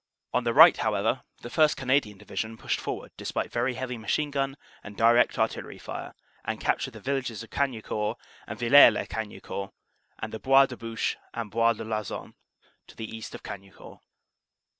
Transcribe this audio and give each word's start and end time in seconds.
"On 0.33 0.43
the 0.45 0.53
right, 0.55 0.75
however, 0.77 1.21
the 1.43 1.49
1st. 1.49 1.75
Canadian 1.75 2.17
Division 2.17 2.57
pushed 2.57 2.79
forward 2.79 3.11
despite 3.17 3.51
very 3.51 3.75
heavy 3.75 3.99
machine 3.99 4.31
gun 4.31 4.57
and 4.83 4.97
direct 4.97 5.37
artillery 5.37 5.77
fire, 5.77 6.15
and 6.43 6.59
captured 6.59 6.95
the 6.95 6.99
villages 6.99 7.43
of 7.43 7.51
Cagnicourt 7.51 8.17
and 8.47 8.57
Villers 8.57 8.93
lez 8.95 9.07
Cagnicourt, 9.09 9.71
and 10.17 10.33
the 10.33 10.39
Bois 10.39 10.65
de 10.65 10.75
Bouche 10.75 11.17
and 11.35 11.51
Bois 11.51 11.73
de 11.73 11.83
Loison 11.83 12.33
to 12.87 12.95
the 12.95 13.15
east 13.15 13.35
of 13.35 13.43
Cagnicourt. 13.43 13.99